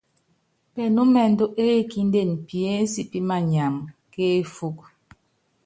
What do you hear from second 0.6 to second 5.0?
Pɛnúmɛndú ékíndene piénsi pímanyam kéfúku.